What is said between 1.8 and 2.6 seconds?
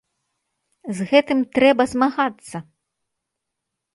змагацца.